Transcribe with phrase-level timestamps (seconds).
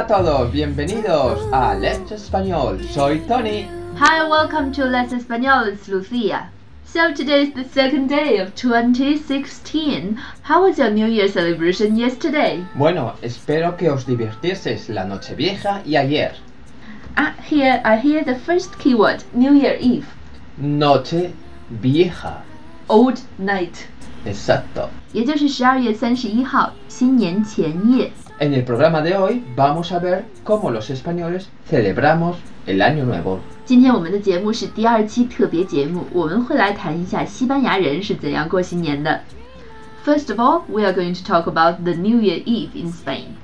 [0.00, 2.82] a todos, bienvenidos a Let's Español.
[2.94, 3.68] Soy Tony.
[3.98, 5.68] Hi, welcome to Let's Español.
[5.70, 6.48] It's Lucia.
[6.86, 10.18] So today is the second day of 2016.
[10.40, 12.64] How was your New Year celebration yesterday?
[12.74, 16.32] Bueno, espero que os divirtieseis la noche vieja y ayer.
[17.18, 20.06] Ah, here I hear the first keyword, New Year Eve.
[20.56, 21.34] Noche
[21.82, 22.42] vieja.
[22.88, 23.88] Old night.
[24.24, 24.88] Exacto.
[25.12, 28.10] 也就是十二月三十一号，新年前夜。
[28.40, 32.36] En el programa de hoy vamos a ver cómo los españoles celebramos
[32.66, 33.40] el Año Nuevo.
[33.64, 39.20] 今天我们的节目是第二期特别节目，我们会来谈一下西班牙人是怎样过新年的。
[40.04, 43.34] First of all, we are going to talk about the New Year Eve in Spain.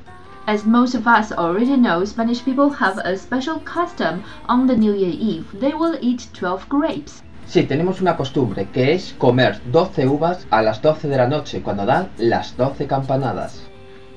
[0.47, 4.95] As most of us already know, Spanish people have a special custom on the New
[4.95, 5.45] Year Eve.
[5.59, 7.23] They will eat 12 grapes.
[7.47, 11.63] Sí, tenemos una costumbre que es comer 12 uvas a las 12 de la noche
[11.63, 13.63] cuando dan las 12 campanadas.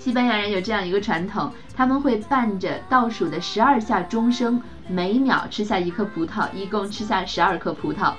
[0.00, 8.14] 西班牙人有这样一个传统，他们会伴着倒数的十二下钟声，每秒吃下一颗葡萄，一共吃下十二颗葡萄。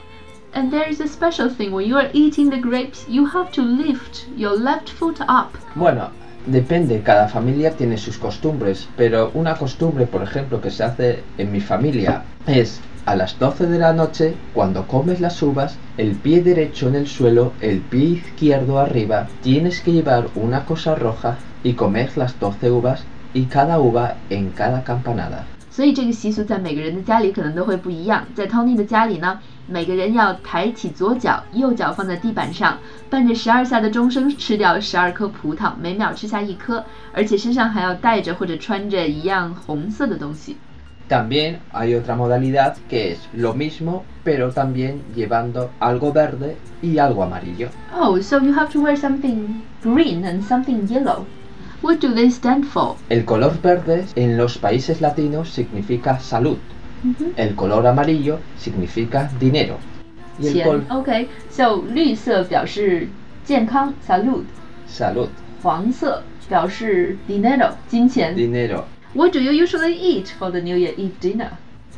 [0.54, 3.64] And there is a special thing when you are eating the grapes, you have to
[3.64, 5.58] lift your left foot up.
[5.74, 6.12] Bueno,
[6.46, 11.52] depende, cada familia tiene sus costumbres, pero una costumbre, por ejemplo, que se hace en
[11.52, 16.43] mi familia es a las 12 de la noche, cuando comes las uvas, el pie
[16.43, 21.75] derecho en el suelo, el pie izquierdo arriba, tienes que llevar una cosa roja y
[21.75, 25.45] comer las 12 uvas y cada uva en cada campanada.
[25.71, 28.27] 所以这个习俗在每个人的家里可能都会不一样。
[28.35, 32.79] 在 Tony 的家里呢，每个人要抬起左脚，右脚放在地板上，
[33.11, 40.57] 伴着十二下的钟声吃掉十二颗葡萄，每秒吃下一颗，而且身上还要带着或者穿着一样红色的东西。
[41.11, 47.23] También hay otra modalidad que es lo mismo, pero también llevando algo verde y algo
[47.23, 47.69] amarillo.
[47.95, 51.25] Oh, so you have to wear something green and something yellow.
[51.83, 52.97] What do they stand for?
[53.09, 56.59] El color verde en los países latinos significa salud.
[57.37, 59.79] El color amarillo significa dinero.
[60.41, 63.09] Y el 钱 col- OK，so 绿色表示
[63.45, 64.43] 健康 salud，
[64.89, 65.29] salud,
[65.63, 68.35] 黄色表示 dinero 金钱。
[68.35, 68.85] dinero.
[69.15, 71.51] What do you usually eat for the New Year Eve dinner?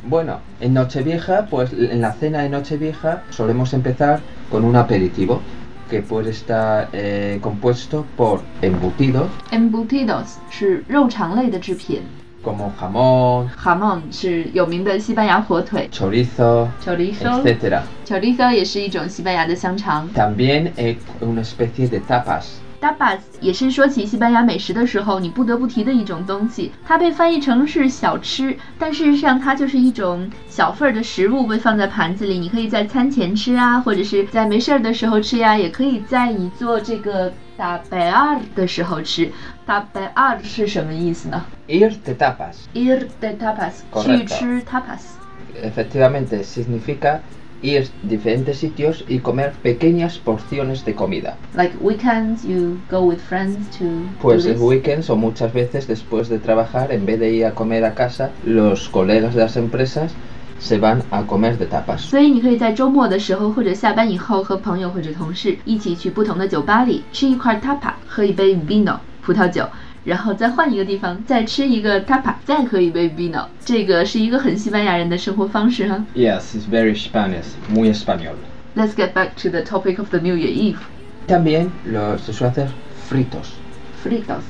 [0.03, 5.41] Bueno, en Nochevieja, pues en la cena de Nochevieja solemos empezar con un aperitivo
[5.89, 12.01] que puede estar eh, compuesto por embutidos Embutidos 是肉肠类的制品
[12.41, 17.81] como jamón, ，jamón 是有名的西班牙火腿 chorizo, ，chorizo etc.
[18.05, 20.07] chorizo 也是一种西班牙的香肠。
[20.15, 22.59] También eh, una especie de tapas.
[22.84, 39.32] Tapas 也是说起西班牙美食的时候你不得不提的一种东西，它被翻译成是小吃，但事实上它就是一种小份儿的食物被放在盘子里，你可以在餐前吃啊，或者是在没事儿的时候吃呀，也可以在你做这个打白二的时候吃。
[39.64, 43.72] 打白二是什么意思呢 Ir de tapas.？ir de tapas，
[44.02, 45.14] 去吃 tapas。
[45.62, 47.20] Efectivamente, significa
[47.63, 51.35] ir a diferentes sitios y comer pequeñas porciones de comida.
[51.55, 53.85] Like weekends, you go with friends to
[54.21, 54.63] Pues do en this?
[54.63, 58.29] weekends o muchas veces después de trabajar, en vez de ir a comer a casa,
[58.45, 60.13] los colegas de las empresas
[60.59, 61.99] se van a comer de tapas.
[61.99, 69.65] 所以你可以在周末的时候或者下班以后和朋友或者同事一起去不同的酒吧里吃一块 tapa，喝一杯 vino 葡萄酒，
[70.04, 73.46] 然后再换一个地方再吃一个 tapa，再喝一杯 vino。
[73.64, 76.04] 这个是一个很西班牙人的生活方式哈。
[76.14, 78.34] Yes, it's very Spanish, muy español.
[78.76, 80.78] Let's get back to the topic of the New Year Eve.
[81.26, 82.68] También lo, se suele hacer
[83.08, 83.54] fritos,
[84.02, 84.42] Fritos,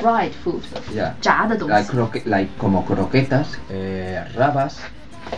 [0.00, 1.12] fried food，Yeah.
[1.20, 1.92] 炸的东 Like, 西。
[1.92, 4.76] croque- like como croquetas, eh, rabas,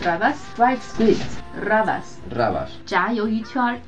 [0.02, 1.18] Rabas, fried squids,
[1.66, 2.68] rabas，rabas.
[2.86, 3.78] 炸鱿鱼圈儿。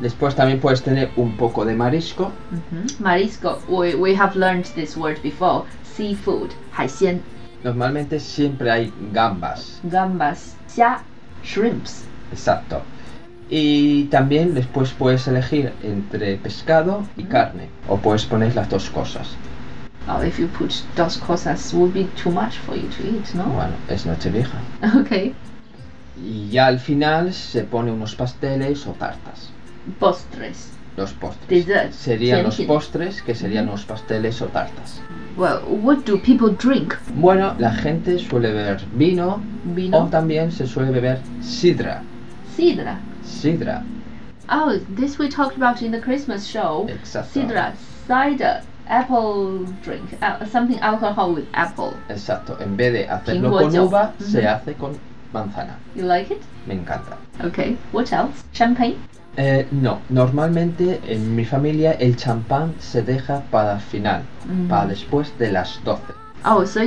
[0.00, 2.30] Después también puedes tener un poco de marisco.
[2.50, 3.00] Mm -hmm.
[3.00, 5.64] Marisco, we, we have learned this word before.
[5.96, 7.20] Seafood, 海鲜.
[7.64, 9.80] Normalmente siempre hay gambas.
[9.82, 11.02] Gambas, ya,
[11.42, 12.04] shrimps.
[12.30, 12.82] Exacto.
[13.50, 17.30] Y también después puedes elegir entre pescado y mm -hmm.
[17.30, 17.68] carne.
[17.88, 19.36] O puedes poner las dos cosas.
[20.08, 23.44] Oh, if you put dos cosas, would be too much for you to eat, ¿no?
[23.44, 24.58] Bueno, es noche vieja.
[25.00, 25.34] Okay.
[26.16, 29.50] Y ya al final se pone unos pasteles o tartas.
[29.98, 30.70] Postres.
[30.96, 31.66] Los postres.
[31.66, 35.00] Dessert, Serían los postres que serían unos pasteles o tartas.
[35.36, 36.96] Well, what do people drink?
[37.14, 39.40] Bueno, la gente suele beber vino o
[39.74, 42.02] Vino, también se suele beber sidra.
[42.56, 42.98] sidra.
[43.24, 43.84] Sidra,
[44.50, 46.86] Oh, this we talked about in the Christmas show.
[46.88, 47.40] exacto.
[47.40, 47.74] Sidra,
[48.08, 51.92] cider, apple drink, uh, something alcohol with apple.
[52.08, 52.56] Exacto.
[52.60, 54.98] En vez de hacerlo con uva, se hace con
[55.32, 55.76] manzana.
[55.94, 56.42] You like it?
[56.66, 57.16] Me encanta.
[57.44, 57.76] Okay.
[57.92, 58.42] What else?
[58.52, 58.96] Champagne.
[59.40, 64.66] Eh, no, normalmente en mi familia el champán se deja para el final, mm.
[64.66, 66.02] para después de las 12.
[66.44, 66.80] Oh, so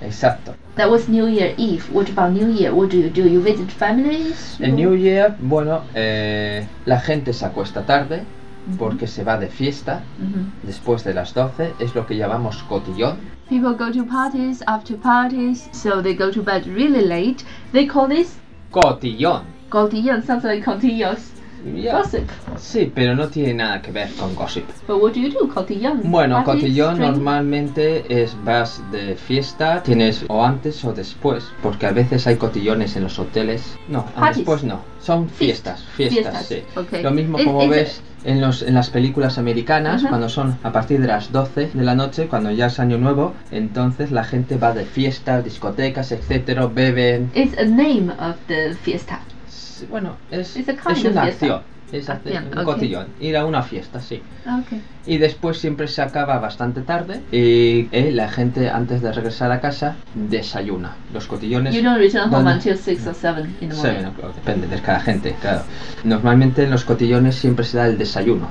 [0.00, 0.54] Exacto.
[0.76, 1.84] That was New Year Eve.
[1.92, 2.72] What about New Year?
[2.72, 3.28] What do you do?
[3.28, 4.56] You visit families?
[4.60, 8.78] En New Year, bueno, eh, la gente se acuesta tarde mm-hmm.
[8.78, 10.66] porque se va de fiesta mm-hmm.
[10.66, 13.18] después de las 12, es lo que llamamos cotillón.
[13.50, 17.44] People go to parties after parties, so they go to bed really late.
[17.72, 18.38] They call this
[18.70, 19.42] Cotillón.
[19.68, 20.22] cotillon.
[20.22, 21.32] Sounds like continuous
[21.74, 21.98] Ya.
[21.98, 22.28] gossip.
[22.56, 24.64] Sí, pero no tiene nada que ver con gossip.
[24.86, 25.48] But what do you do?
[25.52, 26.00] Cotillon.
[26.04, 32.26] Bueno, cotillón normalmente es vas de fiesta, tienes o antes o después, porque a veces
[32.28, 33.76] hay cotillones en los hoteles.
[33.88, 34.36] No, Parties.
[34.36, 37.02] después no, son fiestas, fiestas, Fiestas, sí.
[37.02, 41.00] Lo mismo como es- ves en, los, en las películas americanas, cuando son a partir
[41.00, 44.72] de las 12 de la noche, cuando ya es año nuevo, entonces la gente va
[44.74, 47.30] de fiestas, discotecas, etcétera, beben.
[47.34, 49.20] It's a name of the fiesta.
[49.48, 51.75] Sí, Bueno, es, It's a kind es una acción.
[51.92, 52.64] Es hacer Acción, un ok.
[52.64, 54.20] cotillón, ir a una fiesta, sí.
[54.64, 54.82] Okay.
[55.06, 59.60] Y después siempre se acaba bastante tarde y eh, la gente antes de regresar a
[59.60, 60.96] casa desayuna.
[61.14, 61.74] Los cotillones...
[61.74, 64.10] You don't return home until six or seven in the morning.
[64.34, 65.62] Depende de cada gente, claro.
[66.02, 68.48] Normalmente en los cotillones siempre se da el desayuno,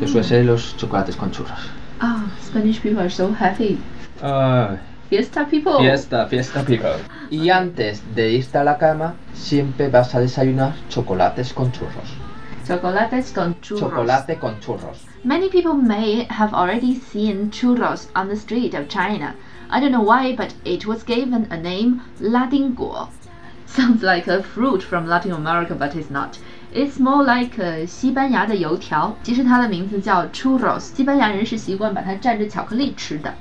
[0.00, 0.08] que Mm.
[0.08, 1.70] suele ser los chocolates con churros.
[2.00, 3.78] Ah, Spanish people are so happy.
[4.20, 4.76] Ay,
[5.08, 5.78] Fiesta people.
[5.78, 6.90] fiesta, fiesta, people.
[7.30, 12.12] Y antes de irte a la cama, siempre vas a desayunar chocolates con churros.
[12.65, 13.79] Chocolates con churros.
[13.79, 14.97] Chocolate con churros.
[15.23, 19.35] Many people may have already seen churros on the street of China.
[19.69, 23.09] I don't know why, but it was given a name Ladinguo.
[23.65, 26.37] Sounds like a fruit from Latin America, but it's not.
[26.73, 29.15] It's more like a 西班牙的油条。
[29.23, 30.79] 其实它的名字叫 churros。
[30.79, 33.33] 西班牙人是习惯把它蘸着巧克力吃的。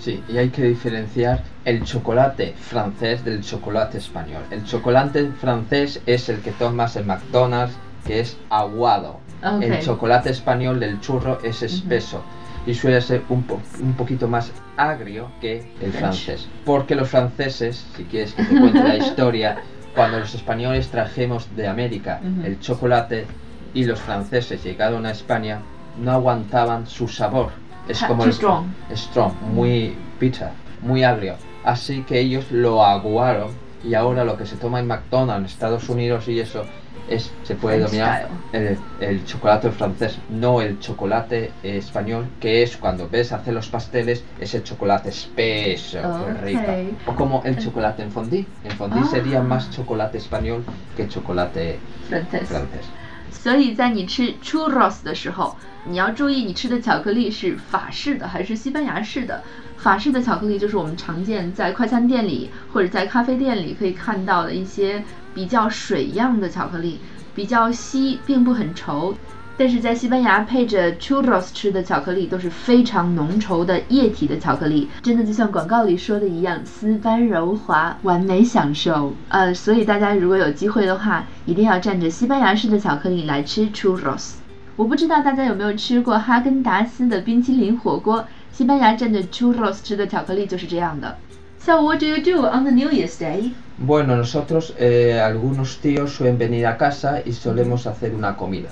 [0.00, 4.42] Sí, y hay que diferenciar el chocolate francés del chocolate español.
[4.50, 7.74] El chocolate francés es el que tomas en McDonald's,
[8.05, 9.19] que es aguado.
[9.61, 12.21] El chocolate español del churro es espeso
[12.65, 16.47] y suele ser un, po- un poquito más agrio que el francés.
[16.65, 19.57] Porque los franceses, si quieres que te cuente la historia,
[19.95, 23.25] cuando los españoles trajimos de América el chocolate
[23.73, 25.59] y los franceses llegaron a España,
[26.01, 27.49] no aguantaban su sabor.
[27.89, 28.65] Es como el, strong.
[28.95, 30.49] strong, muy bitter,
[30.81, 31.35] muy agrio.
[31.65, 33.51] Así que ellos lo aguaron
[33.83, 36.63] y ahora lo que se toma en McDonald's, Estados Unidos y eso,
[37.08, 42.62] es se puede French dominar el, el chocolate francés, no el chocolate eh, español, que
[42.62, 46.26] es cuando ves hacer los pasteles, es el chocolate espeso, Ok.
[46.26, 46.76] que rica.
[47.06, 48.44] O como el chocolate en fondue.
[48.64, 49.08] En fondue Ah.
[49.10, 50.62] sería más chocolate español
[50.96, 51.78] que chocolate
[52.10, 52.46] francés。
[52.46, 52.84] francés.
[53.30, 59.42] 所以在你吃 churros 的时候，你要注意你吃的巧克力是法式的还是西班牙式的。
[59.76, 65.02] 法式的巧克力就是我们常见在快餐店里或者在咖啡店里可以看到的一些
[65.33, 66.99] 比较水样的巧克力，
[67.33, 69.13] 比较稀，并不很稠。
[69.55, 79.13] 但是在西班牙配着 churros 吃的巧克力都是非常浓稠的液体的巧克力，真的就像广告里说的一样，丝般柔滑，完美享受。
[79.29, 84.31] 呃，所以大家如果有机会的话，一定要蘸着西班牙式的巧克力来吃 churros。
[84.75, 91.15] 我不知道大家有没有吃过哈根达斯的冰淇淋火锅，西班牙蘸着 churros 吃的巧克力就是这样的。
[91.59, 93.51] So what do you do on the New Year's Day?
[93.85, 98.69] Bueno, nosotros, eh, algunos tíos suelen venir a casa y solemos hacer una comida.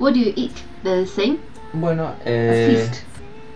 [0.00, 0.50] What do you eat?
[0.82, 1.36] The same?
[1.74, 2.94] Bueno, A eh, feast.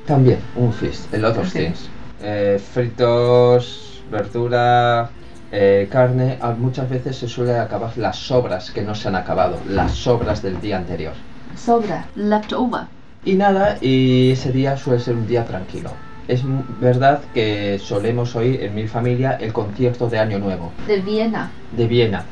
[0.06, 1.54] también un feast, el otros Ok.
[1.54, 1.88] things.
[2.22, 5.10] Eh, fritos, verdura,
[5.50, 6.38] eh, carne.
[6.40, 10.40] ah, Muchas veces se suele acabar las sobras que no se han acabado, las sobras
[10.40, 11.14] del día anterior.
[11.56, 12.06] Sobra.
[12.14, 12.82] Leftover.
[13.24, 15.90] Y nada, y ese día suele ser un día tranquilo.
[16.28, 16.42] Es
[16.80, 21.50] verdad que solemos oír en mi familia el concierto de Año Nuevo De Viena.
[21.76, 22.24] de Viena.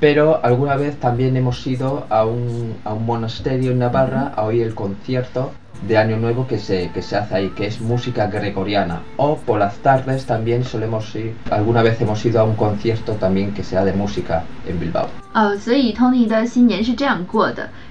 [0.00, 4.62] Pero alguna vez también hemos ido a un, a un monasterio en Navarra a oír
[4.62, 5.52] el concierto
[5.86, 9.02] de Año Nuevo que se, que se hace ahí, que es música gregoriana.
[9.16, 13.52] O por las tardes también solemos ir, alguna vez hemos ido a un concierto también
[13.52, 15.08] que sea de música en Bilbao.
[15.36, 15.54] 哦，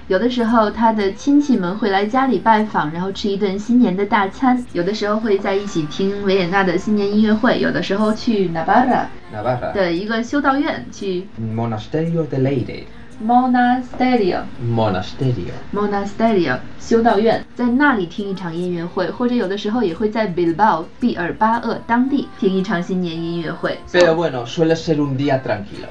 [0.08, 9.72] 有的时候他的亲戚们会来家里拜访，然后吃一顿新年的大餐；有的时候会在一起听维也纳的新年音乐会；有的时候去 Navarra Navarra.
[9.72, 12.84] 的一个修道院去 Monasterio de Leire.
[13.20, 14.42] Monasterio。
[14.62, 15.50] Monasterio.
[15.74, 23.76] Monasterio 修道院，在那里听一场音乐会，或者有的时候也会在 Bilbao 毕尔巴鄂当地听一场新年音乐会。
[23.90, 25.88] Pero bueno, suele ser un día tranquilo.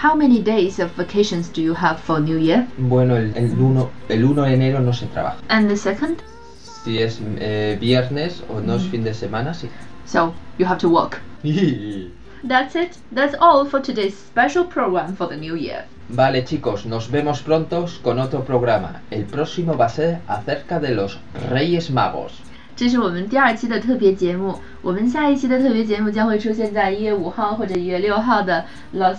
[0.00, 2.66] How many days of vacations do you have for New Year?
[2.78, 5.36] Bueno, el, el 1, el 1 de enero no se trabaja.
[5.50, 6.22] And the second?
[6.56, 8.90] Si es eh, viernes o no es mm.
[8.90, 9.68] fin de semana, sí.
[10.06, 11.20] So, you have to work.
[12.48, 12.96] That's it.
[13.12, 15.84] That's all for today's special program for the new year.
[16.08, 19.02] Vale chicos, nos vemos pronto con otro programa.
[19.10, 21.18] El próximo va a ser acerca de los
[21.50, 22.32] Reyes Magos.
[22.74, 24.58] 这是我们第二期的特别节目。
[24.80, 28.64] 我们下一期的特别节目将会出现在一月五号或者一月六号的
[28.94, 29.18] Los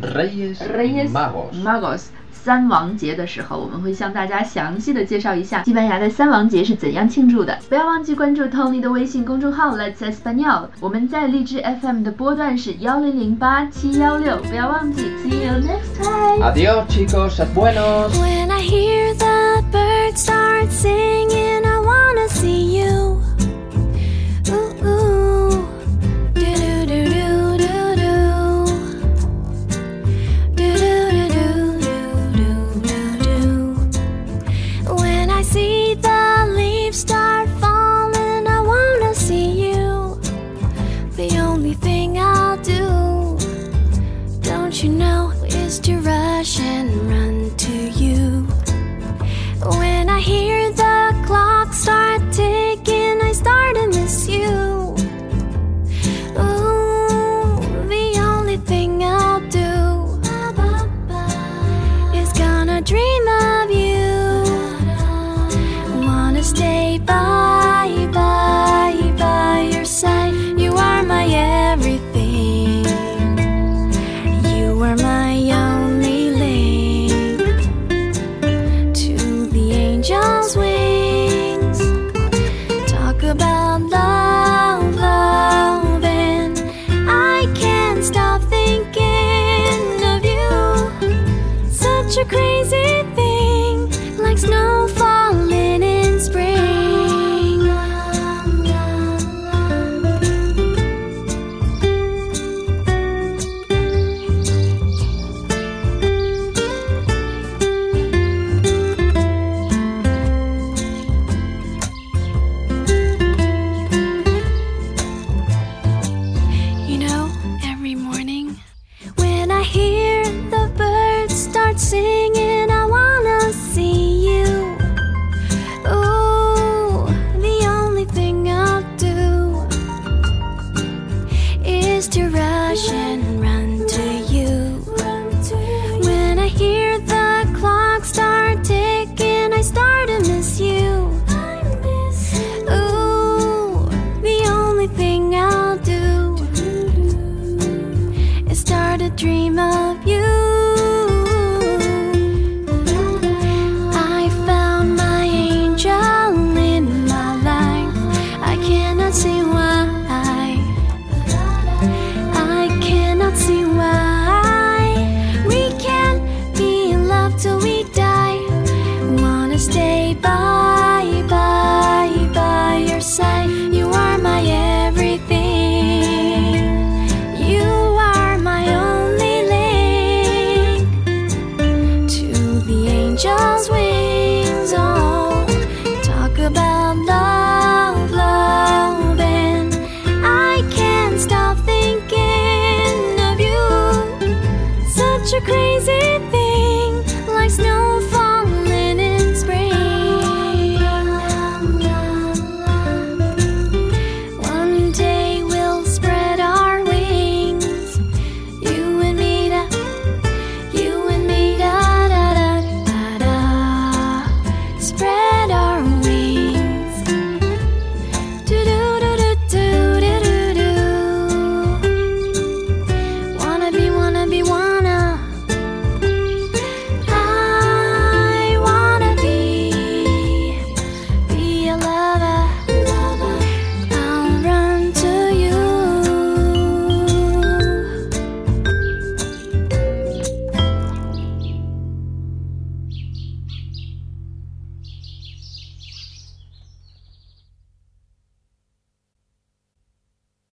[0.00, 1.62] Reyes, Reyes Magos.
[1.62, 7.58] Magos 三王节的时候，我们会向大家详细的介绍一下西班牙的三王节是怎样庆祝的。
[7.68, 14.36] 不要忘记关注 Tony 的微信公众号 Let's Español，我们在荔枝 FM 的波段是幺零零八七幺六。
[14.48, 16.40] 不要忘记，See you next time.
[16.40, 18.12] Adiós, chicos, buenos.
[18.20, 18.46] When